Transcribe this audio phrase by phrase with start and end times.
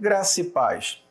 [0.00, 1.04] Graça e paz.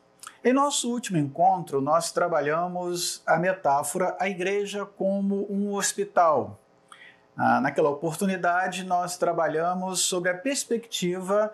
[0.44, 6.60] Em nosso último encontro, nós trabalhamos a metáfora a igreja como um hospital.
[7.38, 11.54] Ah, naquela oportunidade, nós trabalhamos sobre a perspectiva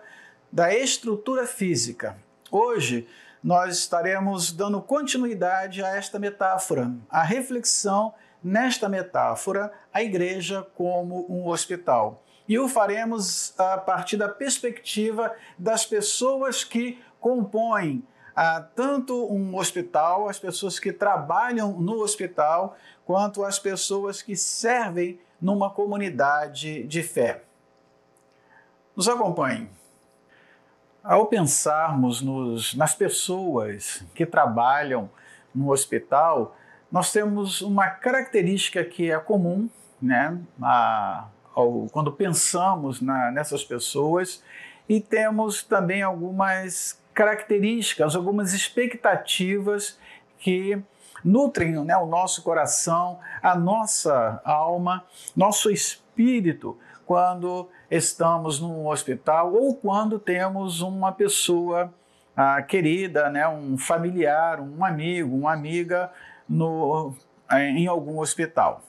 [0.50, 2.16] da estrutura física.
[2.50, 3.06] Hoje,
[3.44, 11.46] nós estaremos dando continuidade a esta metáfora, a reflexão nesta metáfora, a igreja como um
[11.48, 12.22] hospital.
[12.48, 18.04] E o faremos a partir da perspectiva das pessoas que compõem
[18.36, 25.18] ah, tanto um hospital, as pessoas que trabalham no hospital, quanto as pessoas que servem
[25.42, 27.42] numa comunidade de fé.
[28.94, 29.68] Nos acompanhe.
[31.02, 35.10] Ao pensarmos nos, nas pessoas que trabalham
[35.52, 36.56] no hospital,
[36.92, 39.68] nós temos uma característica que é comum,
[40.00, 44.44] né, a, ao, quando pensamos na, nessas pessoas,
[44.88, 49.98] e temos também algumas características, algumas expectativas
[50.38, 50.78] que
[51.24, 55.02] nutrem né, o nosso coração, a nossa alma,
[55.34, 61.90] nosso espírito, quando estamos num hospital ou quando temos uma pessoa
[62.36, 66.12] ah, querida, né, um familiar, um amigo, uma amiga
[66.46, 67.14] no,
[67.50, 68.82] em algum hospital.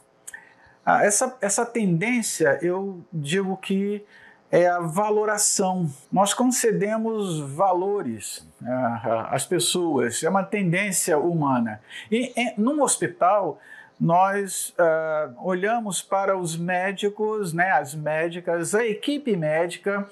[0.86, 4.06] Ah, essa, essa tendência, eu digo que
[4.52, 5.90] é a valoração.
[6.12, 11.82] Nós concedemos valores ah, às pessoas, é uma tendência humana.
[12.12, 13.60] E em, num hospital,
[14.00, 20.08] nós uh, olhamos para os médicos, né, as médicas, a equipe médica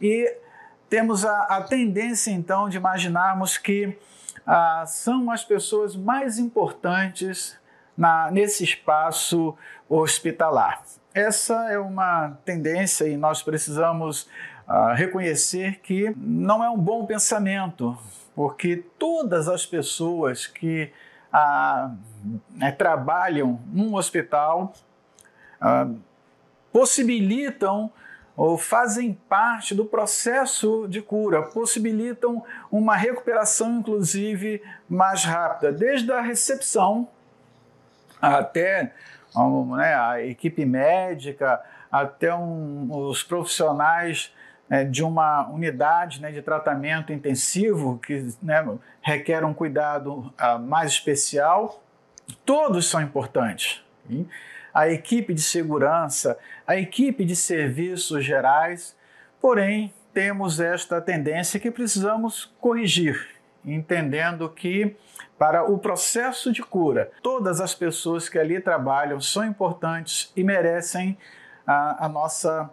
[0.00, 0.34] e
[0.88, 7.58] temos a, a tendência então de imaginarmos que uh, são as pessoas mais importantes
[7.96, 9.56] na, nesse espaço
[9.88, 10.82] hospitalar.
[11.16, 14.28] Essa é uma tendência e nós precisamos
[14.68, 17.96] uh, reconhecer que não é um bom pensamento,
[18.34, 20.92] porque todas as pessoas que
[21.32, 21.90] ah,
[22.50, 24.74] né, trabalham num hospital
[25.58, 25.88] ah,
[26.70, 27.90] possibilitam
[28.36, 36.20] ou fazem parte do processo de cura, possibilitam uma recuperação, inclusive, mais rápida, desde a
[36.20, 37.08] recepção
[38.20, 38.92] até
[39.76, 41.60] né, a equipe médica,
[41.90, 44.32] até um, os profissionais
[44.68, 48.66] né, de uma unidade né, de tratamento intensivo que né,
[49.00, 51.82] requer um cuidado uh, mais especial,
[52.44, 53.84] todos são importantes.
[54.10, 54.28] Hein?
[54.74, 58.96] A equipe de segurança, a equipe de serviços gerais,
[59.40, 63.35] porém temos esta tendência que precisamos corrigir,
[63.66, 64.96] entendendo que
[65.38, 71.18] para o processo de cura, todas as pessoas que ali trabalham são importantes e merecem
[71.66, 72.70] a, a nossa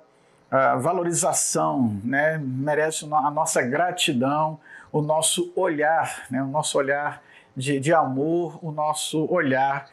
[0.53, 2.37] a valorização, né?
[2.37, 4.59] merece a nossa gratidão,
[4.91, 6.43] o nosso olhar, né?
[6.43, 7.23] o nosso olhar
[7.57, 9.87] de, de amor, o nosso olhar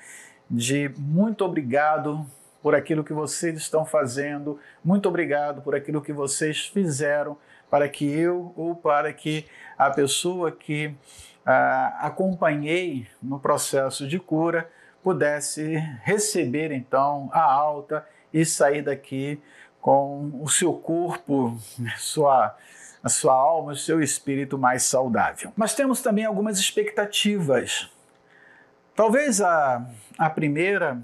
[0.51, 2.27] de muito obrigado
[2.63, 7.39] por aquilo que vocês estão fazendo, muito obrigado por aquilo que vocês fizeram
[7.71, 9.47] para que eu ou para que
[9.79, 10.95] a pessoa que
[11.47, 14.69] ah, acompanhei no processo de cura
[15.03, 19.41] pudesse receber então a alta e sair daqui
[19.81, 21.59] com o seu corpo,
[21.97, 22.55] sua,
[23.03, 25.53] a sua alma, o seu espírito mais saudável.
[25.57, 27.91] Mas temos também algumas expectativas.
[28.95, 29.87] Talvez a,
[30.19, 31.01] a primeira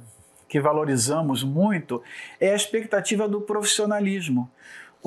[0.49, 2.03] que valorizamos muito
[2.39, 4.51] é a expectativa do profissionalismo.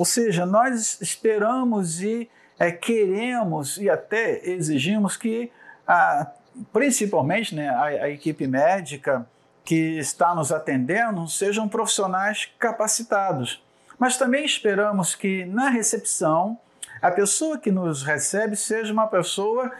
[0.00, 2.26] Ou seja, nós esperamos e
[2.58, 5.52] é, queremos e até exigimos que,
[5.86, 6.26] a,
[6.72, 9.28] principalmente né, a, a equipe médica,
[9.62, 13.62] que está nos atendendo sejam profissionais capacitados.
[13.98, 16.58] Mas também esperamos que na recepção
[17.02, 19.70] a pessoa que nos recebe seja uma pessoa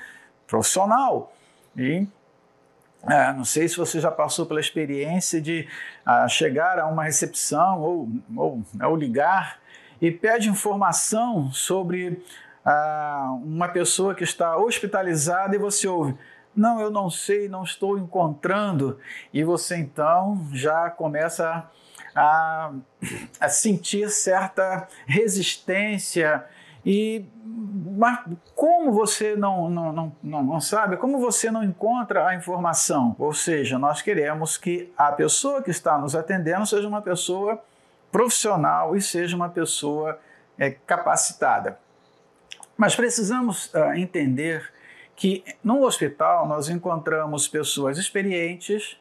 [0.46, 1.32] profissional.
[1.74, 2.06] E
[3.08, 5.66] é, não sei se você já passou pela experiência de
[6.04, 9.59] ah, chegar a uma recepção ou, ou, ou, ligar
[10.00, 12.22] e pede informação sobre
[12.64, 16.16] ah, uma pessoa que está hospitalizada e você ouve
[16.54, 18.98] não, eu não sei, não estou encontrando.
[19.32, 21.68] E você então já começa
[22.14, 22.72] a,
[23.40, 26.44] a sentir certa resistência.
[26.84, 27.24] E
[27.96, 28.20] mas
[28.54, 29.92] como você não, não,
[30.22, 33.14] não, não, sabe, como você não encontra a informação?
[33.18, 37.62] Ou seja, nós queremos que a pessoa que está nos atendendo seja uma pessoa
[38.10, 40.18] profissional e seja uma pessoa
[40.58, 41.78] é, capacitada.
[42.76, 44.72] Mas precisamos uh, entender
[45.14, 48.96] que no hospital nós encontramos pessoas experientes,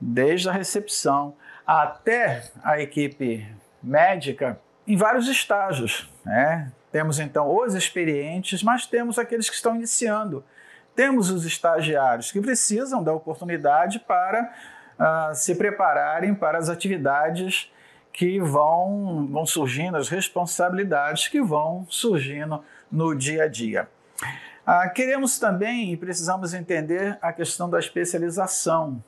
[0.00, 1.34] desde a recepção
[1.66, 3.46] até a equipe
[3.82, 6.10] médica, em vários estágios.
[6.24, 6.72] Né?
[6.92, 10.44] temos então os experientes, mas temos aqueles que estão iniciando.
[10.94, 14.52] Temos os estagiários que precisam da oportunidade para
[14.98, 17.72] uh, se prepararem para as atividades
[18.12, 23.88] que vão, vão surgindo, as responsabilidades que vão surgindo no dia a dia.
[24.64, 29.02] Ah, queremos também e precisamos entender a questão da especialização.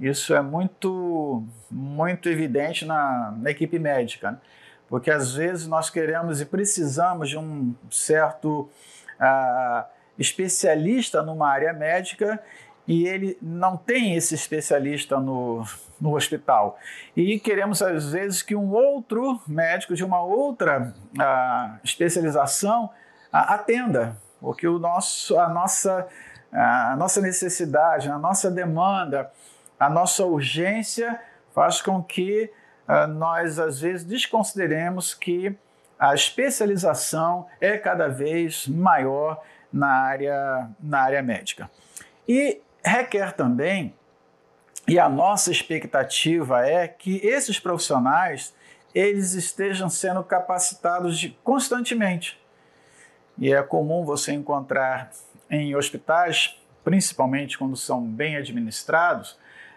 [0.00, 4.38] Isso é muito, muito evidente na, na equipe médica, né?
[4.88, 8.68] porque às vezes nós queremos e precisamos de um certo
[9.20, 9.86] ah,
[10.18, 12.42] especialista numa área médica
[12.86, 15.64] e ele não tem esse especialista no,
[16.00, 16.78] no hospital.
[17.16, 22.90] E queremos, às vezes, que um outro médico de uma outra uh, especialização uh,
[23.30, 26.06] atenda, porque o nosso, a, nossa,
[26.52, 29.30] uh, a nossa necessidade, a nossa demanda,
[29.78, 31.20] a nossa urgência
[31.54, 32.50] faz com que
[33.16, 35.58] nós, às vezes, desconsideremos que
[35.98, 39.42] a especialização é cada vez maior
[39.72, 41.68] na área, na área médica.
[42.28, 43.94] E requer também,
[44.86, 48.54] e a nossa expectativa é que esses profissionais
[48.94, 52.40] eles estejam sendo capacitados de, constantemente.
[53.36, 55.10] E é comum você encontrar
[55.50, 59.36] em hospitais, principalmente quando são bem administrados,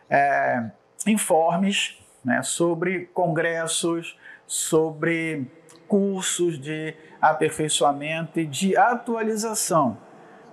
[0.09, 0.69] é,
[1.05, 4.17] informes né, sobre congressos,
[4.47, 5.47] sobre
[5.87, 9.97] cursos de aperfeiçoamento e de atualização,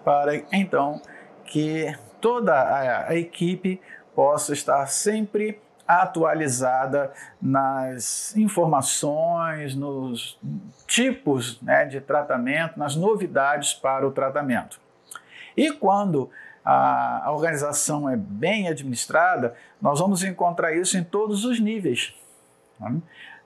[0.02, 1.00] para então
[1.44, 3.80] que toda a, a equipe
[4.14, 10.38] possa estar sempre atualizada nas informações, nos
[10.86, 14.80] tipos né, de tratamento, nas novidades para o tratamento.
[15.56, 16.30] E quando
[16.64, 22.14] a, a organização é bem administrada, nós vamos encontrar isso em todos os níveis.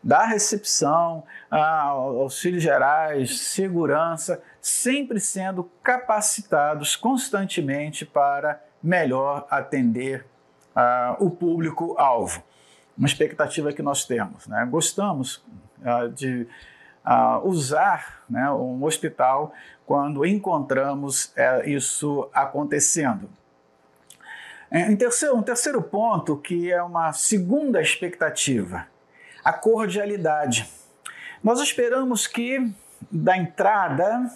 [0.03, 10.25] Da recepção, auxílios gerais, segurança, sempre sendo capacitados constantemente para melhor atender
[10.75, 12.43] uh, o público-alvo.
[12.97, 14.47] Uma expectativa que nós temos.
[14.47, 14.67] Né?
[14.71, 15.45] Gostamos
[15.83, 16.47] uh, de
[17.05, 19.53] uh, usar né, um hospital
[19.87, 23.29] quando encontramos uh, isso acontecendo.
[24.73, 28.87] Em terceiro, um terceiro ponto, que é uma segunda expectativa,
[29.45, 30.69] a cordialidade.
[31.43, 32.73] Nós esperamos que
[33.11, 34.31] da entrada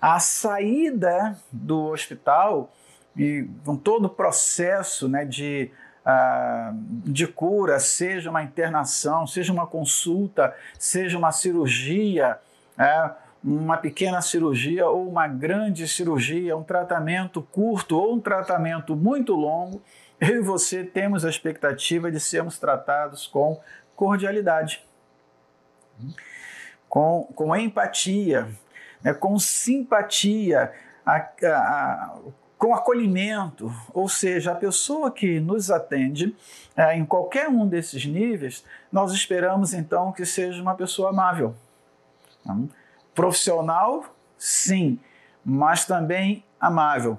[0.00, 2.72] à saída do hospital
[3.16, 5.70] e com todo o processo né, de,
[6.04, 12.38] uh, de cura, seja uma internação, seja uma consulta, seja uma cirurgia,
[12.78, 13.10] é,
[13.42, 19.82] uma pequena cirurgia ou uma grande cirurgia, um tratamento curto ou um tratamento muito longo,
[20.20, 23.60] eu e você temos a expectativa de sermos tratados com
[23.96, 24.86] cordialidade,
[26.88, 28.48] com, com empatia,
[29.02, 30.72] né, com simpatia.
[31.04, 32.18] A, a,
[32.58, 36.34] com acolhimento, ou seja, a pessoa que nos atende
[36.74, 41.54] é, em qualquer um desses níveis, nós esperamos então que seja uma pessoa amável.
[42.40, 42.68] Então,
[43.14, 44.04] profissional,
[44.38, 44.98] sim,
[45.44, 47.18] mas também amável.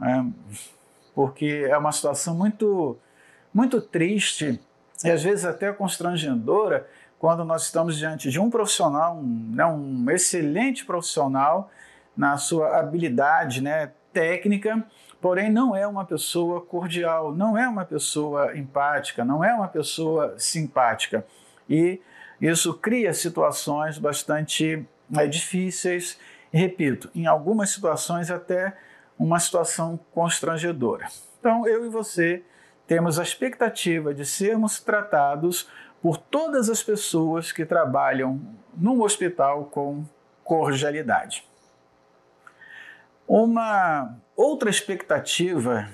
[0.00, 0.24] É,
[1.14, 2.96] porque é uma situação muito,
[3.52, 4.60] muito triste
[5.02, 6.86] e às vezes até constrangedora
[7.18, 11.70] quando nós estamos diante de um profissional, um, né, um excelente profissional
[12.14, 14.84] na sua habilidade né, técnica,
[15.20, 20.34] porém não é uma pessoa cordial, não é uma pessoa empática, não é uma pessoa
[20.36, 21.24] simpática.
[21.68, 22.00] E
[22.40, 24.86] isso cria situações bastante
[25.16, 26.18] é, difíceis,
[26.52, 28.76] repito, em algumas situações até
[29.18, 31.06] uma situação constrangedora.
[31.40, 32.42] Então, eu e você
[32.86, 35.68] temos a expectativa de sermos tratados
[36.02, 38.40] por todas as pessoas que trabalham
[38.76, 40.04] num hospital com
[40.42, 41.46] cordialidade.
[43.26, 45.88] Uma outra expectativa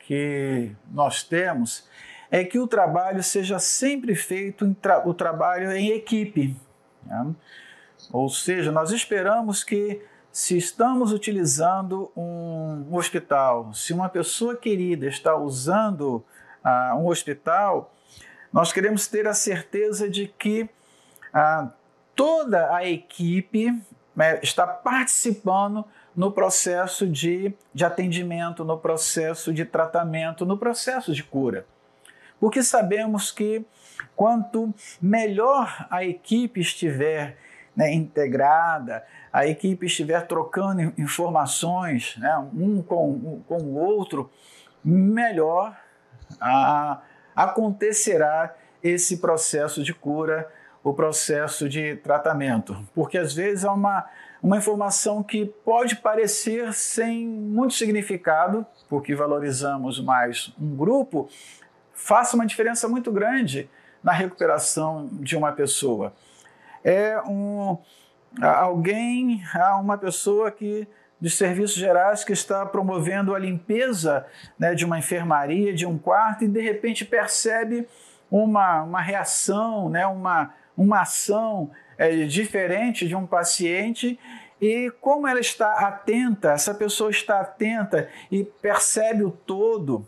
[0.00, 1.86] que nós temos
[2.30, 6.56] é que o trabalho seja sempre feito tra o trabalho em equipe.
[7.04, 7.34] Né?
[8.10, 15.36] Ou seja, nós esperamos que se estamos utilizando um hospital, se uma pessoa querida está
[15.36, 16.24] usando
[16.64, 17.94] uh, um hospital,
[18.50, 20.62] nós queremos ter a certeza de que
[21.34, 21.70] uh,
[22.16, 23.78] toda a equipe
[24.16, 25.84] né, está participando
[26.16, 31.66] no processo de, de atendimento, no processo de tratamento, no processo de cura.
[32.40, 33.64] Porque sabemos que
[34.16, 37.36] quanto melhor a equipe estiver
[37.74, 44.30] né, integrada, a equipe estiver trocando informações né, um com, com o outro,
[44.84, 45.76] melhor
[46.40, 47.00] a,
[47.34, 50.50] acontecerá esse processo de cura
[50.84, 54.04] o processo de tratamento, porque às vezes há uma,
[54.42, 61.28] uma informação que pode parecer sem muito significado, porque valorizamos mais um grupo,
[61.92, 63.70] faça uma diferença muito grande
[64.02, 66.12] na recuperação de uma pessoa.
[66.84, 67.78] É um,
[68.40, 69.42] alguém,
[69.80, 70.86] uma pessoa que
[71.22, 74.26] de serviços gerais que está promovendo a limpeza
[74.58, 77.86] né, de uma enfermaria, de um quarto, e de repente percebe
[78.28, 84.18] uma, uma reação, né, uma, uma ação é, diferente de um paciente.
[84.60, 90.04] E como ela está atenta, essa pessoa está atenta e percebe o todo,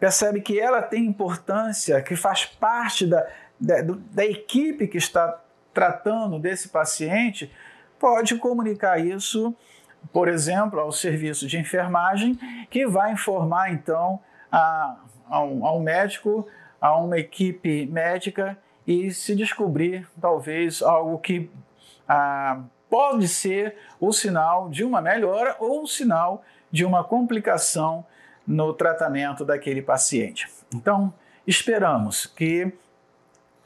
[0.00, 3.24] percebe que ela tem importância, que faz parte da,
[3.60, 5.40] da, da equipe que está
[5.76, 7.52] tratando desse paciente,
[7.98, 9.54] pode comunicar isso,
[10.10, 12.38] por exemplo, ao serviço de enfermagem,
[12.70, 14.18] que vai informar então
[14.50, 14.96] a,
[15.28, 16.48] ao, médico,
[16.80, 18.56] a uma equipe médica
[18.86, 21.50] e se descobrir talvez algo que
[22.08, 26.42] ah, pode ser o sinal de uma melhora ou o sinal
[26.72, 28.02] de uma complicação
[28.46, 30.48] no tratamento daquele paciente.
[30.74, 31.12] Então,
[31.46, 32.72] esperamos que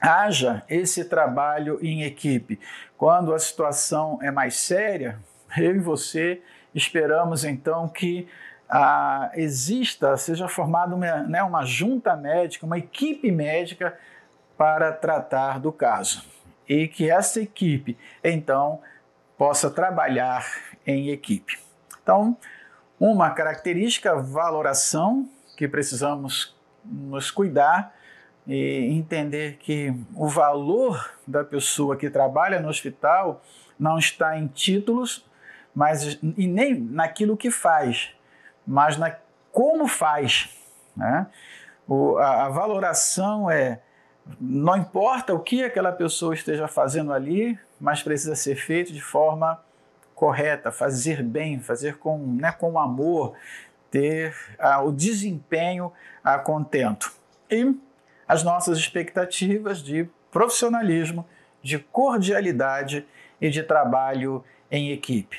[0.00, 2.59] haja esse trabalho em equipe.
[2.97, 5.19] Quando a situação é mais séria,
[5.57, 6.40] eu e você
[6.75, 8.28] esperamos então que
[8.69, 13.99] ah, exista, seja formada uma, né, uma junta médica, uma equipe médica
[14.57, 16.25] para tratar do caso.
[16.69, 18.80] E que essa equipe, então,
[19.37, 20.47] possa trabalhar
[20.87, 21.59] em equipe.
[22.00, 22.37] Então,
[22.99, 27.92] uma característica, valoração, que precisamos nos cuidar
[28.47, 33.43] e entender que o valor da pessoa que trabalha no hospital
[33.79, 35.25] não está em títulos,
[35.75, 38.11] mas e nem naquilo que faz,
[38.67, 39.15] mas na
[39.53, 40.49] como faz.
[40.97, 41.27] Né?
[41.87, 43.81] O, a, a valoração é
[44.41, 49.61] não importa o que aquela pessoa esteja fazendo ali, mas precisa ser feito de forma
[50.15, 53.35] correta, fazer bem, fazer com, né, com amor,
[53.91, 55.91] ter ah, o desempenho
[56.23, 57.13] a contento.
[57.51, 57.75] E
[58.31, 61.27] as nossas expectativas de profissionalismo,
[61.61, 63.05] de cordialidade
[63.41, 65.37] e de trabalho em equipe.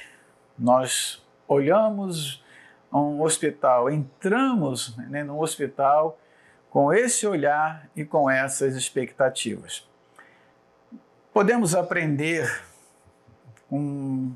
[0.59, 2.43] Nós olhamos
[2.91, 6.19] um hospital, entramos né, num hospital
[6.69, 9.87] com esse olhar e com essas expectativas.
[11.33, 12.61] Podemos aprender
[13.69, 14.33] com,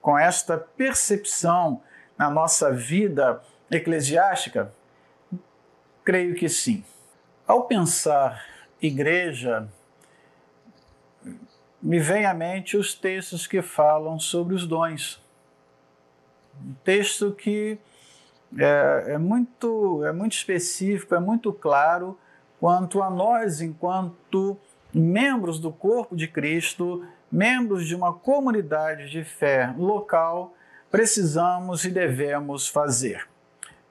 [0.00, 1.82] com esta percepção
[2.16, 4.72] na nossa vida eclesiástica?
[6.02, 6.82] Creio que sim.
[7.46, 8.44] Ao pensar
[8.82, 9.68] igreja,
[11.80, 15.22] me vem à mente os textos que falam sobre os dons.
[16.60, 17.78] Um texto que
[18.58, 22.18] é, é, muito, é muito específico, é muito claro
[22.58, 24.58] quanto a nós, enquanto
[24.92, 30.52] membros do corpo de Cristo, membros de uma comunidade de fé local,
[30.90, 33.28] precisamos e devemos fazer.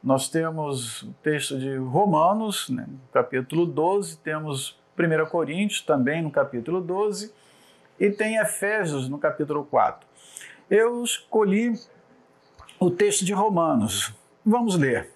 [0.06, 6.80] Nós temos o texto de Romanos, né, capítulo 12, temos 1 Coríntios também no capítulo
[6.80, 7.34] 12,
[8.00, 10.08] e tem Efésios no capítulo 4.
[10.70, 11.74] Eu escolhi
[12.80, 14.14] o texto de Romanos,
[14.48, 15.10] Vamos ler.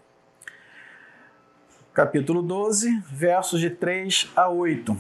[1.93, 4.98] Capítulo 12, versos de 3 a 8.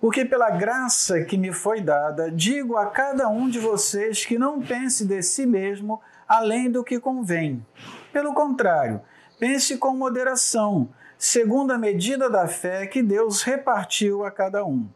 [0.00, 4.62] Porque pela graça que me foi dada, digo a cada um de vocês que não
[4.62, 7.66] pense de si mesmo além do que convém.
[8.12, 9.00] Pelo contrário,
[9.38, 14.88] pense com moderação, segundo a medida da fé que Deus repartiu a cada um.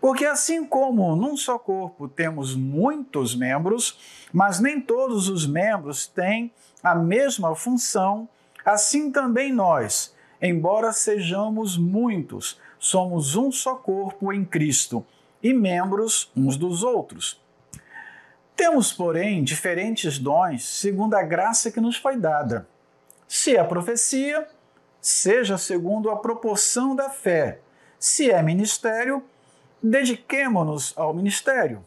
[0.00, 6.52] Porque assim como num só corpo temos muitos membros, mas nem todos os membros têm
[6.82, 8.28] a mesma função,
[8.64, 15.06] assim também nós, embora sejamos muitos, somos um só corpo em Cristo
[15.42, 17.41] e membros uns dos outros.
[18.62, 22.68] Temos, porém, diferentes dons segundo a graça que nos foi dada.
[23.26, 24.46] Se é profecia,
[25.00, 27.58] seja segundo a proporção da fé.
[27.98, 29.20] Se é ministério,
[29.82, 31.84] dediquemo-nos ao ministério.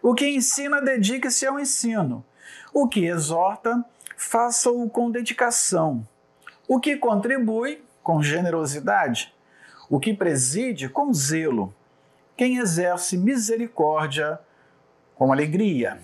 [0.00, 2.24] O que ensina, dedique-se ao ensino.
[2.72, 3.84] O que exorta,
[4.16, 6.06] faça-o com dedicação.
[6.68, 9.34] O que contribui, com generosidade.
[9.90, 11.74] O que preside, com zelo.
[12.36, 14.38] Quem exerce misericórdia,
[15.16, 15.98] com alegria.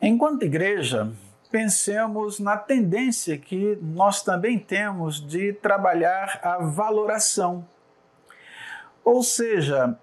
[0.00, 1.10] Enquanto igreja,
[1.50, 7.66] pensemos na tendência que nós também temos de trabalhar a valoração.
[9.04, 9.98] Ou seja,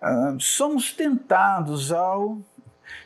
[0.00, 2.38] ah, somos tentados ao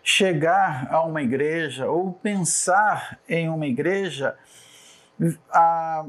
[0.02, 4.36] chegar a uma igreja ou pensar em uma igreja,
[5.50, 6.04] a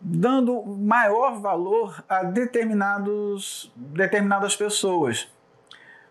[0.00, 5.28] dando maior valor a determinados, determinadas pessoas,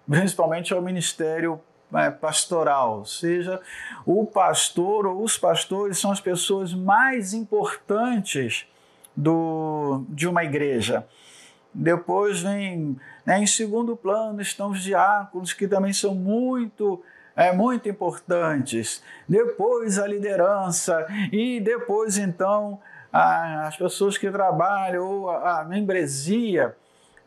[0.09, 1.59] principalmente ao ministério
[1.93, 3.61] é, pastoral, ou seja,
[4.05, 8.67] o pastor ou os pastores são as pessoas mais importantes
[9.15, 11.05] do, de uma igreja.
[11.73, 17.01] Depois vem, né, em segundo plano, estão os diáconos, que também são muito
[17.35, 19.03] é, muito importantes.
[19.27, 22.79] Depois a liderança e depois então
[23.11, 26.75] a, as pessoas que trabalham ou a, a membresia.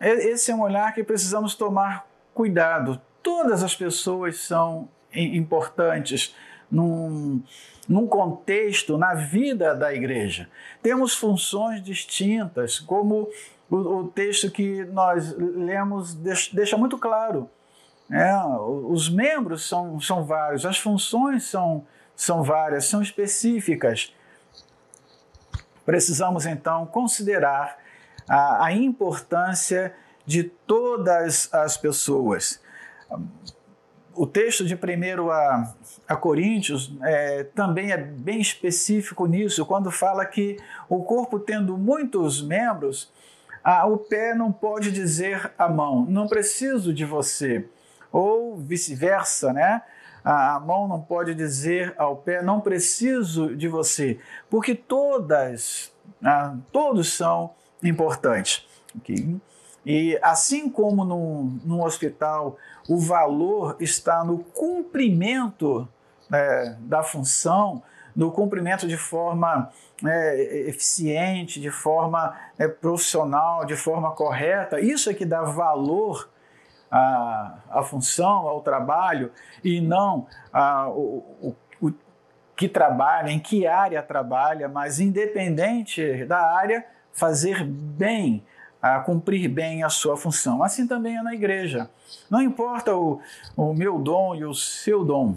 [0.01, 2.08] Esse é um olhar que precisamos tomar
[2.38, 3.00] cuidado.
[3.21, 6.37] Todas as pessoas são importantes
[6.71, 7.42] num,
[7.88, 10.49] num contexto, na vida da igreja.
[10.80, 13.28] Temos funções distintas, como
[13.68, 16.14] o, o texto que nós lemos
[16.52, 17.50] deixa muito claro.
[18.09, 24.14] É, os membros são, são vários, as funções são, são várias, são específicas.
[25.85, 27.78] Precisamos então considerar
[28.28, 29.92] a, a importância
[30.29, 32.61] de todas as pessoas.
[34.15, 35.75] O texto de 1 a,
[36.07, 42.43] a Coríntios é, também é bem específico nisso, quando fala que o corpo tendo muitos
[42.43, 43.11] membros,
[43.65, 47.67] a, o pé não pode dizer à mão, não preciso de você
[48.13, 49.81] ou vice-versa, né?
[50.23, 54.19] A mão não pode dizer ao pé, não preciso de você,
[54.51, 55.91] porque todas,
[56.23, 58.67] ah, todos são importantes.
[58.99, 59.39] Okay?
[59.85, 62.57] E assim como no, no hospital
[62.89, 65.89] o valor está no cumprimento
[66.29, 67.83] né, da função,
[68.15, 69.71] no cumprimento de forma
[70.05, 76.29] é, eficiente, de forma é, profissional, de forma correta, isso é que dá valor
[76.91, 79.31] a, a função, ao trabalho,
[79.62, 81.93] e não a, o, o, o
[82.57, 88.45] que trabalha, em que área trabalha, mas independente da área, fazer bem,
[88.81, 90.62] a cumprir bem a sua função.
[90.62, 91.91] Assim também é na igreja.
[92.31, 93.21] Não importa o,
[93.57, 95.37] o meu dom e o seu dom.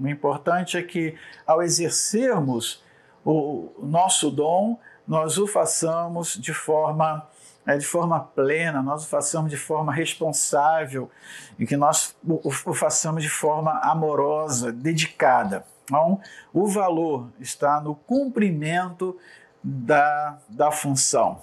[0.00, 1.14] O importante é que,
[1.46, 2.82] ao exercermos
[3.24, 7.26] o nosso dom, nós o façamos de forma
[7.66, 11.10] é, de forma plena, nós o façamos de forma responsável
[11.58, 15.66] e que nós o, façamos de forma amorosa, dedicada.
[15.84, 16.18] Então,
[16.50, 19.14] o valor está no cumprimento
[19.62, 21.42] da, da função.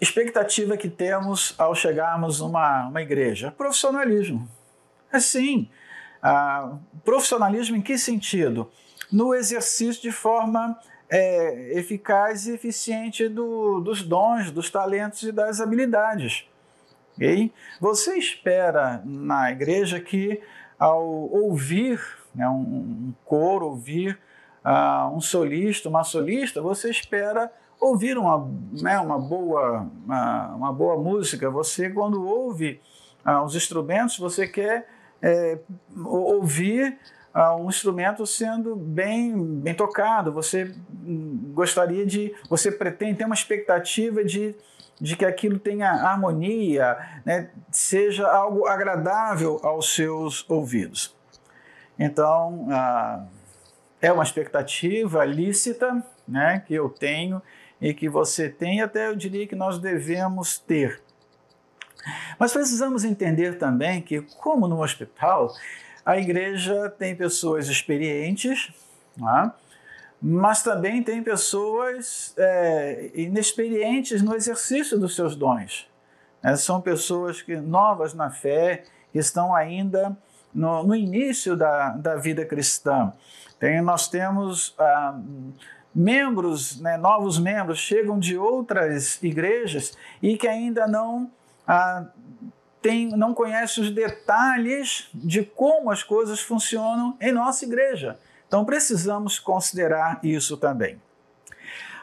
[0.00, 4.48] Expectativa que temos ao chegarmos numa uma igreja: profissionalismo.
[5.12, 5.68] Assim,
[6.22, 8.70] ah, profissionalismo em que sentido?
[9.12, 10.78] No exercício de forma
[11.10, 16.46] é, eficaz e eficiente do, dos dons, dos talentos e das habilidades.
[17.16, 17.52] Okay?
[17.80, 20.40] Você espera na igreja que,
[20.78, 22.00] ao ouvir
[22.34, 24.18] né, um, um coro, ouvir
[24.64, 30.96] uh, um solista, uma solista, você espera ouvir uma, né, uma, boa, uma, uma, boa
[30.96, 31.50] música.
[31.50, 32.80] Você, quando ouve
[33.24, 34.86] uh, os instrumentos, você quer
[35.22, 35.58] é,
[36.04, 36.98] ouvir
[37.34, 40.30] uh, um instrumento sendo bem, bem tocado.
[40.32, 40.74] Você
[41.54, 44.54] gostaria de, você pretende, tem uma expectativa de,
[45.00, 51.16] de que aquilo tenha harmonia, né, seja algo agradável aos seus ouvidos.
[51.98, 53.26] Então, uh,
[54.02, 57.42] é uma expectativa lícita né, que eu tenho
[57.80, 61.00] e que você tem, até eu diria que nós devemos ter.
[62.38, 65.54] Mas precisamos entender também que, como no hospital,
[66.04, 68.72] a igreja tem pessoas experientes,
[69.16, 69.52] né?
[70.20, 75.88] mas também tem pessoas é, inexperientes no exercício dos seus dons.
[76.42, 80.16] É, são pessoas que novas na fé, que estão ainda
[80.54, 83.12] no, no início da, da vida cristã.
[83.58, 85.18] Tem, nós temos ah,
[85.94, 91.30] membros, né, novos membros, chegam de outras igrejas e que ainda não
[91.66, 92.06] ah,
[93.16, 98.18] não conhece os detalhes de como as coisas funcionam em nossa igreja.
[98.48, 101.00] Então precisamos considerar isso também.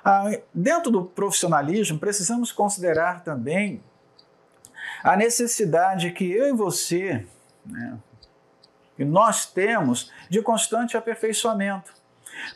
[0.06, 3.82] Ah, dentro do profissionalismo, precisamos considerar também
[5.04, 7.26] a necessidade que eu e você,
[7.66, 7.98] né,
[8.96, 11.97] que nós temos de constante aperfeiçoamento.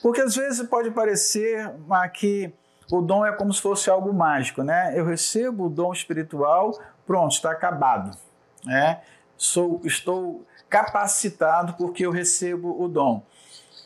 [0.02, 1.72] Porque às vezes pode parecer
[2.14, 2.52] que
[2.92, 4.94] o dom é como se fosse algo mágico, né?
[4.96, 8.18] Eu recebo o dom espiritual, pronto, está acabado.
[8.66, 9.02] Né?
[9.38, 13.24] Sou, estou capacitado porque eu recebo o dom.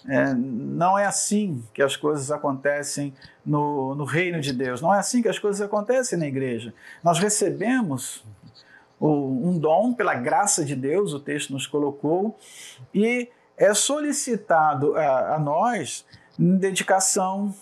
[0.07, 4.99] É, não é assim que as coisas acontecem no, no, reino de Deus, não é
[4.99, 6.73] assim que as coisas acontecem na igreja.
[7.03, 8.23] Nós recebemos
[9.01, 12.37] um dom pela graça de Deus, o texto nos colocou,
[12.93, 16.05] e é solicitado a, a nós
[16.37, 17.55] dedicação,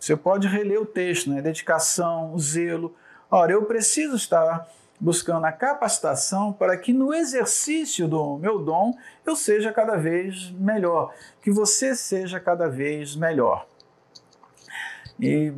[0.00, 1.42] Você pode reler o texto, né?
[1.42, 2.94] Dedicação, zelo.
[3.30, 4.66] Ora, eu preciso estar
[5.00, 11.12] buscando a capacitação para que no exercício do meu dom eu seja cada vez melhor,
[11.42, 13.66] que você seja cada vez melhor.
[15.20, 15.52] E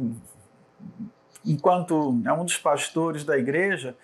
[1.44, 3.96] enquanto é um dos pastores da igreja,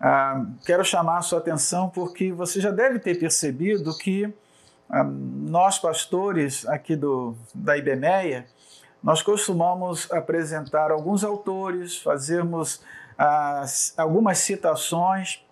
[0.00, 4.32] ah, quero chamar a sua atenção porque você já deve ter percebido que
[4.88, 8.46] nós pastores aqui do, da IBMEA,
[9.02, 12.82] nós costumamos apresentar alguns autores, fazermos
[13.16, 15.44] as, algumas citações.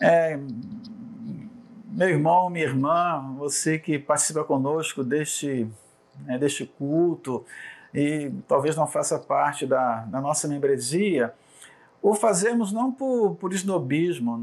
[0.00, 0.38] É,
[1.86, 5.68] meu irmão, minha irmã, você que participa conosco deste,
[6.20, 7.44] né, deste culto
[7.92, 11.32] e talvez não faça parte da, da nossa membresia,
[12.04, 14.34] o fazemos não por, por esnobismo,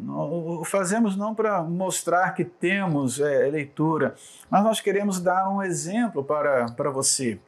[0.59, 4.15] o fazemos não para mostrar que temos é, leitura,
[4.49, 7.39] mas nós queremos dar um exemplo para, para você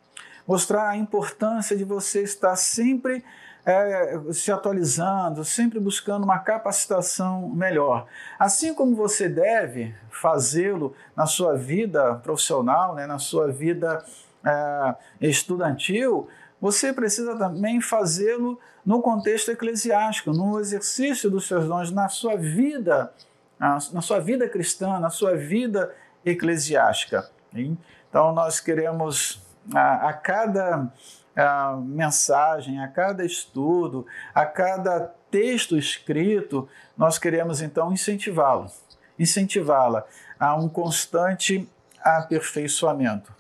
[0.48, 3.26] mostrar a importância de você estar sempre
[3.66, 8.06] é, se atualizando, sempre buscando uma capacitação melhor.
[8.38, 14.06] Assim como você deve fazê-lo na sua vida profissional, né, na sua vida
[14.46, 16.28] é, estudantil,
[16.64, 23.12] você precisa também fazê-lo no contexto eclesiástico, no exercício dos seus dons, na sua vida,
[23.60, 27.30] na sua vida cristã, na sua vida eclesiástica.
[27.54, 29.46] Então, nós queremos
[29.76, 30.90] a, a cada
[31.36, 38.72] a mensagem, a cada estudo, a cada texto escrito, nós queremos então incentivá-lo,
[39.20, 40.06] incentivá-la
[40.40, 41.68] a um constante
[42.02, 43.34] aperfeiçoamento.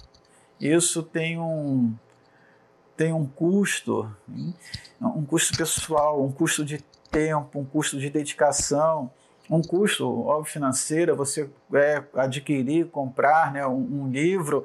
[0.59, 1.95] Isso tem um
[2.95, 4.10] tem um custo,
[5.01, 6.79] um custo pessoal, um custo de
[7.12, 9.12] tempo, um custo de dedicação,
[9.49, 14.63] um custo, óbvio, financeiro, você é, adquirir, comprar né, um, um livro,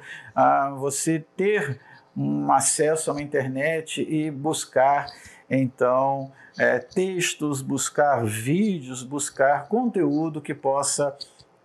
[0.79, 1.81] você ter
[2.17, 5.07] um acesso a uma internet e buscar,
[5.49, 11.17] então, é, textos, buscar vídeos, buscar conteúdo que possa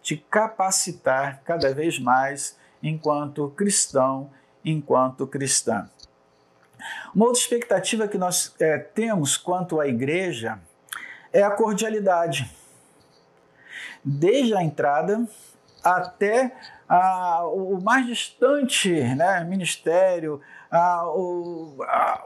[0.02, 4.30] te capacitar cada vez mais enquanto cristão,
[4.63, 5.89] enquanto cristã.
[7.13, 10.60] Uma outra expectativa que nós é, temos quanto à igreja
[11.32, 12.50] é a cordialidade.
[14.04, 15.28] Desde a entrada
[15.84, 16.56] até
[16.88, 20.41] ah, o mais distante né, ministério,
[21.06, 22.24] o, a,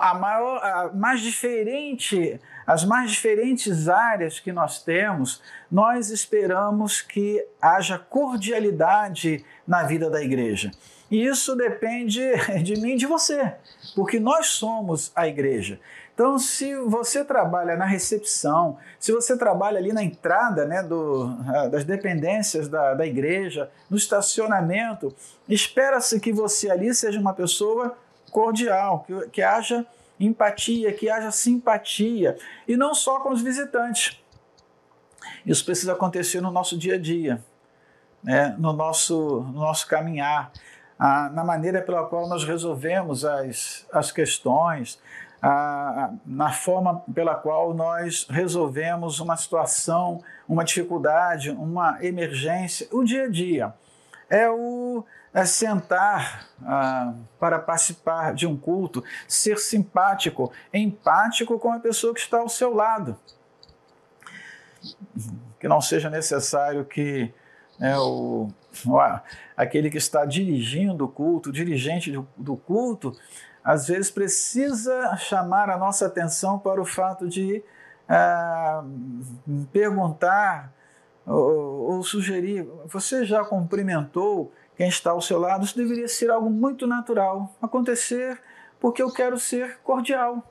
[0.00, 7.44] a, maior, a mais diferente, as mais diferentes áreas que nós temos, nós esperamos que
[7.60, 10.70] haja cordialidade na vida da igreja.
[11.10, 12.20] E isso depende
[12.62, 13.54] de mim e de você,
[13.94, 15.80] porque nós somos a igreja.
[16.20, 21.28] Então, se você trabalha na recepção, se você trabalha ali na entrada né, do,
[21.70, 25.16] das dependências da, da igreja, no estacionamento,
[25.48, 27.96] espera-se que você ali seja uma pessoa
[28.30, 29.86] cordial, que, que haja
[30.20, 32.36] empatia, que haja simpatia,
[32.68, 34.20] e não só com os visitantes.
[35.46, 37.42] Isso precisa acontecer no nosso dia a dia,
[38.22, 40.52] né, no, nosso, no nosso caminhar,
[40.98, 45.00] a, na maneira pela qual nós resolvemos as, as questões,
[45.42, 53.24] a, na forma pela qual nós resolvemos uma situação, uma dificuldade, uma emergência, o dia
[53.24, 53.74] a dia.
[54.28, 61.78] É o é sentar ah, para participar de um culto, ser simpático, empático com a
[61.78, 63.16] pessoa que está ao seu lado.
[65.60, 67.32] Que não seja necessário que
[67.78, 68.48] né, o,
[69.56, 73.16] aquele que está dirigindo o culto, o dirigente do, do culto,
[73.64, 77.62] às vezes precisa chamar a nossa atenção para o fato de
[78.08, 78.82] ah,
[79.72, 80.72] perguntar
[81.26, 85.64] ou, ou, sugerir: você já cumprimentou quem está ao seu lado?
[85.64, 88.40] Isso deveria ser algo muito natural acontecer
[88.80, 90.42] porque eu quero ser cordial.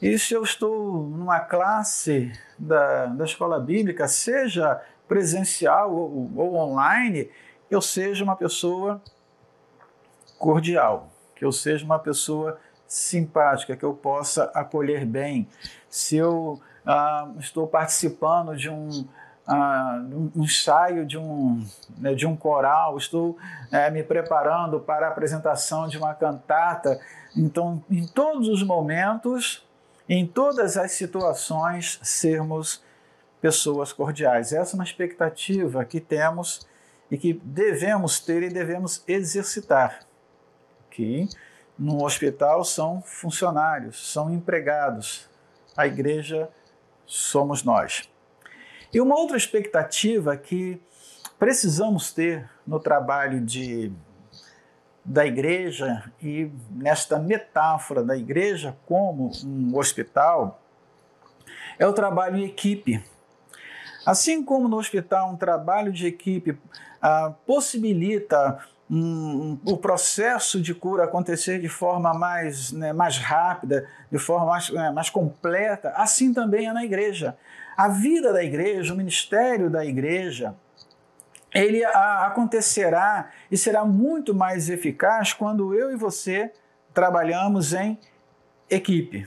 [0.00, 7.30] E se eu estou numa classe da, da escola bíblica, seja presencial ou, ou online,
[7.70, 9.00] eu seja uma pessoa
[10.38, 11.11] cordial
[11.42, 15.48] que eu seja uma pessoa simpática, que eu possa acolher bem.
[15.90, 19.04] Se eu ah, estou participando de um,
[19.44, 21.66] ah, um ensaio de um,
[21.98, 23.36] né, de um coral, estou
[23.72, 27.00] é, me preparando para a apresentação de uma cantata,
[27.36, 29.66] então, em todos os momentos,
[30.08, 32.84] em todas as situações, sermos
[33.40, 34.52] pessoas cordiais.
[34.52, 36.64] Essa é uma expectativa que temos
[37.10, 40.06] e que devemos ter e devemos exercitar
[40.92, 41.26] que
[41.78, 45.28] no hospital são funcionários, são empregados.
[45.76, 46.48] A igreja
[47.06, 48.08] somos nós.
[48.92, 50.80] E uma outra expectativa que
[51.38, 53.90] precisamos ter no trabalho de
[55.04, 60.62] da igreja e nesta metáfora da igreja como um hospital
[61.76, 63.02] é o trabalho em equipe.
[64.06, 66.56] Assim como no hospital um trabalho de equipe
[67.00, 74.18] ah, possibilita um, o processo de cura acontecer de forma mais, né, mais rápida, de
[74.18, 77.34] forma mais, né, mais completa, assim também é na igreja.
[77.74, 80.54] A vida da igreja, o ministério da igreja,
[81.54, 86.52] ele acontecerá e será muito mais eficaz quando eu e você
[86.92, 87.98] trabalhamos em
[88.68, 89.26] equipe.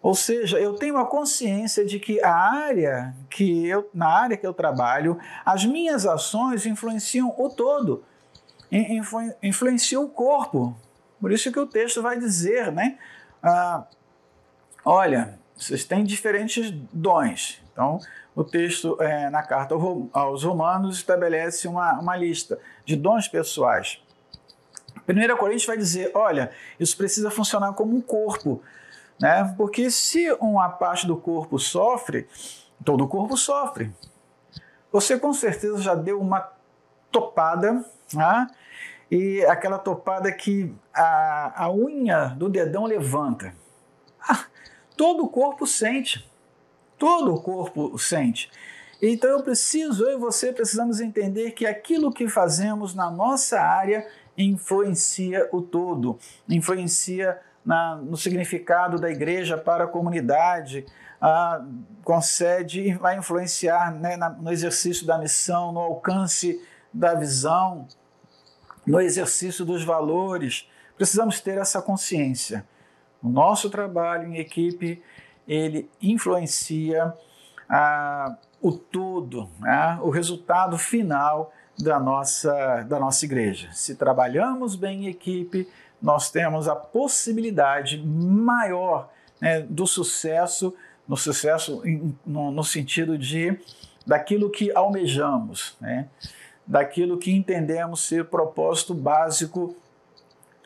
[0.00, 4.46] Ou seja, eu tenho a consciência de que a área que eu, na área que
[4.46, 8.04] eu trabalho, as minhas ações influenciam o todo,
[8.78, 10.76] influ, influenciam o corpo.
[11.20, 12.98] Por isso que o texto vai dizer, né?
[13.42, 13.84] Ah,
[14.84, 17.62] olha, vocês têm diferentes dons.
[17.72, 17.98] Então,
[18.34, 19.74] o texto é, na carta
[20.12, 24.02] aos Romanos estabelece uma, uma lista de dons pessoais.
[25.08, 28.62] 1 Coríntios vai dizer: olha, isso precisa funcionar como um corpo.
[29.20, 29.54] Né?
[29.56, 32.28] Porque se uma parte do corpo sofre,
[32.84, 33.92] todo o corpo sofre.
[34.90, 36.50] Você com certeza já deu uma
[37.10, 38.46] topada, né?
[39.12, 43.54] E aquela topada que a, a unha do dedão levanta.
[44.26, 44.46] Ah,
[44.96, 46.26] todo o corpo sente.
[46.96, 48.50] Todo o corpo sente.
[49.02, 54.08] Então eu preciso, eu e você precisamos entender que aquilo que fazemos na nossa área
[54.38, 60.86] influencia o todo, influencia na, no significado da igreja para a comunidade,
[61.20, 61.62] ah,
[62.02, 67.86] concede, vai influenciar né, na, no exercício da missão, no alcance da visão,
[68.86, 70.68] no exercício dos valores.
[70.96, 72.66] Precisamos ter essa consciência.
[73.22, 75.02] O nosso trabalho em equipe,
[75.46, 77.12] ele influencia
[77.68, 83.70] ah, o todo, né, o resultado final da nossa, da nossa igreja.
[83.72, 85.68] Se trabalhamos bem em equipe,
[86.00, 90.74] nós temos a possibilidade maior né, do sucesso,
[91.06, 91.82] no sucesso
[92.24, 93.58] no, no, sentido de
[94.06, 96.08] daquilo que almejamos, né,
[96.72, 99.76] daquilo que entendemos ser propósito básico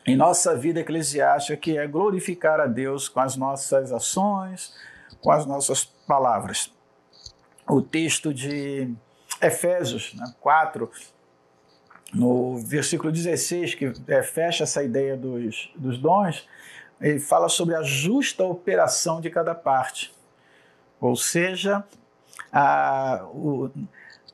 [0.05, 4.73] em nossa vida eclesiástica, que é glorificar a Deus com as nossas ações,
[5.19, 6.71] com as nossas palavras.
[7.67, 8.89] O texto de
[9.41, 10.89] Efésios né, 4,
[12.13, 16.47] no versículo 16, que é, fecha essa ideia dos, dos dons,
[17.01, 20.15] ele fala sobre a justa operação de cada parte.
[21.01, 21.83] Ou seja,
[22.49, 23.69] a, o,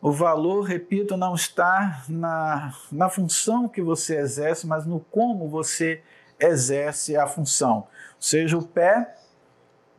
[0.03, 6.03] o valor, repito, não está na, na função que você exerce, mas no como você
[6.37, 7.77] exerce a função.
[7.77, 7.85] Ou
[8.19, 9.15] seja, o pé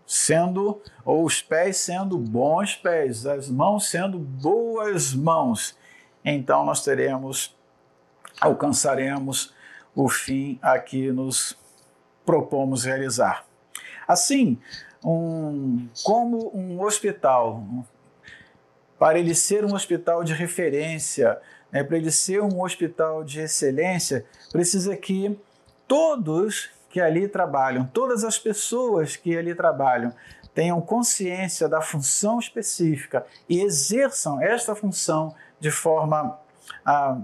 [0.07, 5.75] sendo, ou os pés sendo bons pés, as mãos sendo boas mãos.
[6.23, 7.57] Então nós teremos
[8.39, 9.55] alcançaremos
[9.95, 11.57] o fim a que nos
[12.27, 13.47] propomos realizar.
[14.07, 14.59] Assim,
[15.03, 17.65] um, como um hospital,
[18.99, 21.39] para ele ser um hospital de referência,
[21.71, 25.39] né, para ele ser um hospital de excelência, precisa que
[25.87, 30.15] todos que ali trabalham, todas as pessoas que ali trabalham,
[30.55, 36.39] tenham consciência da função específica e exerçam esta função de forma
[36.87, 37.19] ah,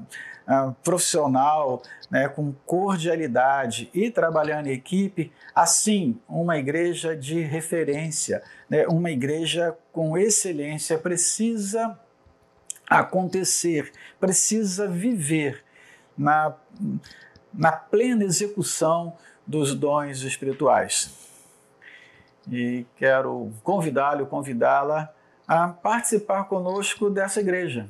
[0.52, 8.84] ah, profissional, né, com cordialidade e trabalhando em equipe, assim, uma igreja de referência, né,
[8.88, 11.96] uma igreja com excelência precisa
[12.88, 15.62] acontecer, precisa viver
[16.18, 16.52] na,
[17.54, 21.14] na plena execução dos dons espirituais.
[22.50, 25.14] E quero convidá-lo, convidá-la
[25.46, 27.88] a participar conosco dessa igreja.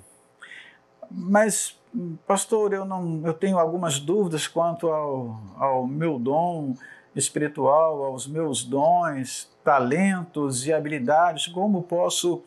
[1.11, 1.80] Mas
[2.27, 6.75] pastor, eu não, eu tenho algumas dúvidas quanto ao, ao meu dom
[7.15, 12.43] espiritual, aos meus dons, talentos e habilidades, como posso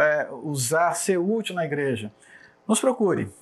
[0.00, 2.12] é, usar, ser útil na igreja?
[2.66, 3.32] Nos procure.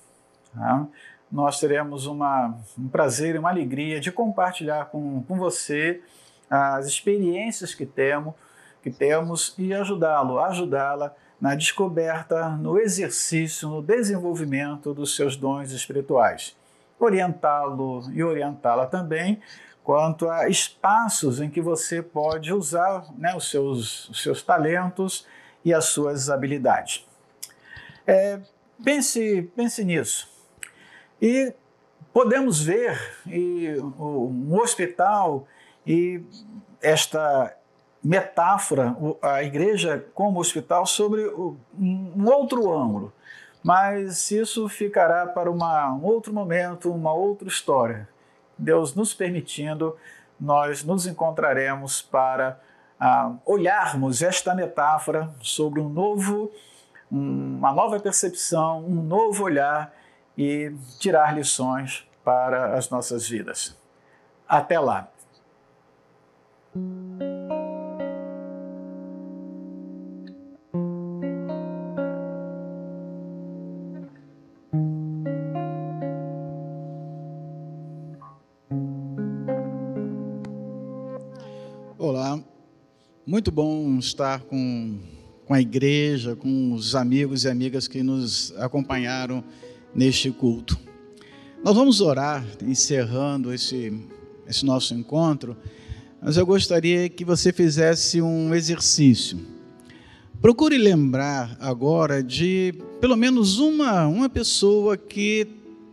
[0.54, 0.86] Tá?
[1.30, 6.02] Nós teremos uma, um prazer e uma alegria de compartilhar com, com você
[6.48, 8.34] as experiências que temos,
[8.82, 16.56] que temos e ajudá-lo, ajudá-la na descoberta, no exercício, no desenvolvimento dos seus dons espirituais.
[16.98, 19.40] Orientá-lo e orientá-la também
[19.84, 25.26] quanto a espaços em que você pode usar né, os, seus, os seus talentos
[25.64, 27.06] e as suas habilidades.
[28.06, 28.38] É,
[28.84, 30.28] pense, pense nisso.
[31.22, 31.54] E
[32.12, 35.46] podemos ver e, um hospital
[35.86, 36.22] e
[36.82, 37.56] esta
[38.08, 41.28] metáfora, a igreja como hospital, sobre
[41.78, 43.12] um outro ângulo.
[43.62, 48.08] mas isso ficará para uma, um outro momento, uma outra história.
[48.56, 49.94] Deus nos permitindo,
[50.40, 52.58] nós nos encontraremos para
[52.98, 56.50] ah, olharmos esta metáfora sobre um novo,
[57.10, 59.92] uma nova percepção, um novo olhar
[60.36, 63.76] e tirar lições para as nossas vidas.
[64.48, 65.10] Até lá!
[83.28, 84.96] Muito bom estar com,
[85.44, 89.44] com a igreja, com os amigos e amigas que nos acompanharam
[89.94, 90.78] neste culto.
[91.62, 93.92] Nós vamos orar, encerrando esse,
[94.48, 95.54] esse nosso encontro,
[96.22, 99.38] mas eu gostaria que você fizesse um exercício.
[100.40, 105.46] Procure lembrar agora de pelo menos uma, uma pessoa que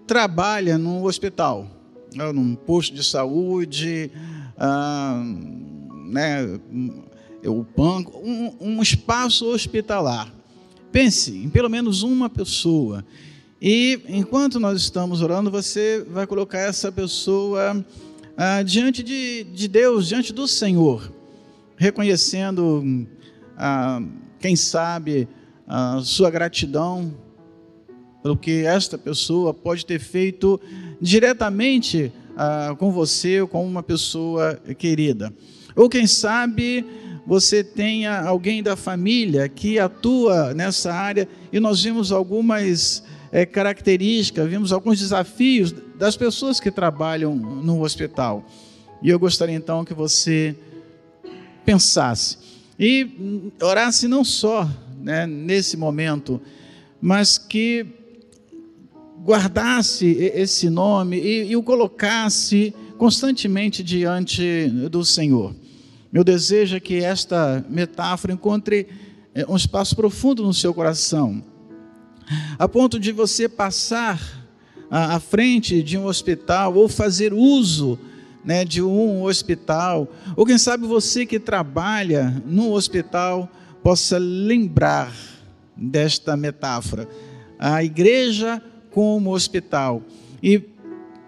[0.08, 1.68] trabalha no hospital,
[2.16, 4.10] num posto de saúde,
[4.58, 5.22] ah,
[6.06, 6.60] né,
[7.48, 10.34] o banco, um, um espaço hospitalar.
[10.92, 13.06] Pense em pelo menos uma pessoa.
[13.62, 17.86] E enquanto nós estamos orando, você vai colocar essa pessoa
[18.38, 21.12] ah, diante de, de Deus, diante do Senhor,
[21.78, 23.08] reconhecendo,
[23.58, 24.02] ah,
[24.40, 25.28] quem sabe,
[25.68, 27.14] a sua gratidão
[28.22, 30.60] pelo que esta pessoa pode ter feito
[31.02, 35.34] diretamente ah, com você ou com uma pessoa querida.
[35.76, 36.86] Ou quem sabe
[37.26, 44.50] você tenha alguém da família que atua nessa área e nós vimos algumas é, características,
[44.50, 48.46] vimos alguns desafios das pessoas que trabalham no hospital.
[49.02, 50.56] E eu gostaria então que você
[51.66, 52.38] pensasse
[52.80, 54.70] e orasse não só
[55.02, 56.40] né, nesse momento,
[57.02, 57.86] mas que
[59.24, 65.56] guardasse esse nome e, e o colocasse constantemente diante do Senhor.
[66.16, 68.88] Meu desejo é que esta metáfora encontre
[69.34, 71.44] é, um espaço profundo no seu coração,
[72.58, 74.48] a ponto de você passar
[74.90, 78.00] à frente de um hospital ou fazer uso
[78.46, 83.52] né, de um hospital, ou quem sabe você que trabalha no hospital
[83.84, 85.14] possa lembrar
[85.76, 87.10] desta metáfora.
[87.60, 90.02] A igreja como hospital
[90.42, 90.64] e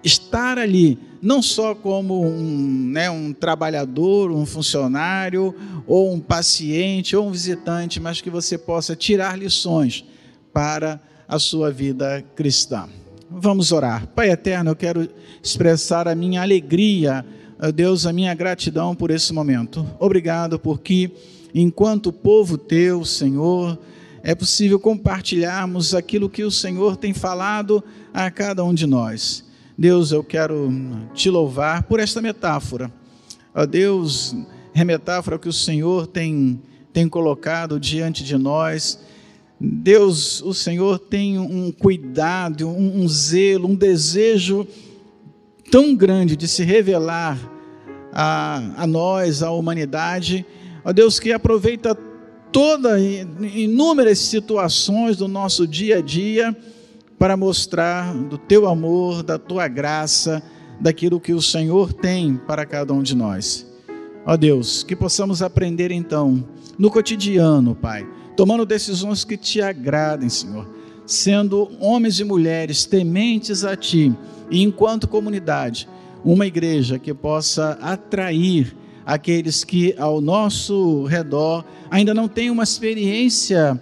[0.02, 7.28] estar ali não só como um, né, um trabalhador, um funcionário, ou um paciente, ou
[7.28, 10.06] um visitante, mas que você possa tirar lições
[10.54, 12.88] para a sua vida cristã.
[13.30, 14.08] Vamos orar.
[14.08, 15.10] Pai eterno, eu quero
[15.44, 17.26] expressar a minha alegria,
[17.74, 19.86] Deus, a minha gratidão por esse momento.
[20.00, 21.12] Obrigado porque,
[21.54, 23.78] enquanto povo teu, Senhor,
[24.24, 29.47] é possível compartilharmos aquilo que o Senhor tem falado a cada um de nós.
[29.78, 30.74] Deus, eu quero
[31.14, 32.92] te louvar por esta metáfora.
[33.54, 34.36] Ó Deus,
[34.74, 36.60] é metáfora que o Senhor tem,
[36.92, 39.00] tem colocado diante de nós.
[39.62, 44.66] Deus, o Senhor tem um cuidado, um, um zelo, um desejo
[45.70, 47.38] tão grande de se revelar
[48.12, 50.44] a, a nós, à humanidade.
[50.84, 51.96] Ó Deus, que aproveita
[52.52, 53.00] todas
[53.54, 56.58] inúmeras situações do nosso dia a dia
[57.18, 60.42] para mostrar do teu amor, da tua graça,
[60.80, 63.66] daquilo que o Senhor tem para cada um de nós.
[64.26, 66.44] Ó Deus, que possamos aprender então
[66.78, 70.68] no cotidiano, Pai, tomando decisões que te agradem, Senhor,
[71.06, 74.14] sendo homens e mulheres tementes a Ti
[74.52, 75.88] e enquanto comunidade,
[76.24, 78.76] uma igreja que possa atrair
[79.06, 83.82] aqueles que ao nosso redor ainda não têm uma experiência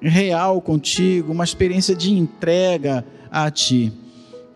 [0.00, 3.92] real contigo, uma experiência de entrega a Ti.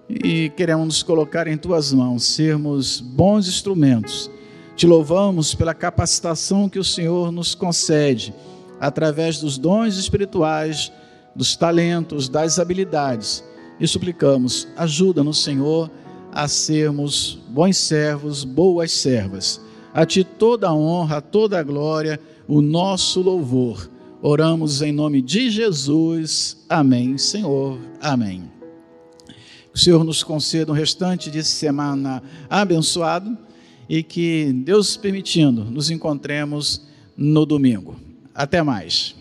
[0.09, 4.31] E queremos nos colocar em Tuas mãos, sermos bons instrumentos.
[4.77, 8.35] Te louvamos pela capacitação que o Senhor nos concede,
[8.81, 10.93] através dos dons espirituais,
[11.35, 13.45] dos talentos, das habilidades.
[13.79, 15.91] E suplicamos, ajuda-nos, Senhor,
[16.33, 19.61] a sermos bons servos, boas servas.
[19.93, 23.90] A Ti toda a honra, toda a glória, o nosso louvor
[24.23, 26.65] Oramos em nome de Jesus.
[26.69, 27.79] Amém, Senhor.
[28.03, 28.51] Amém.
[29.27, 33.37] Que o Senhor nos conceda um restante de semana abençoado
[33.89, 37.97] e que Deus permitindo nos encontremos no domingo.
[38.35, 39.20] Até mais.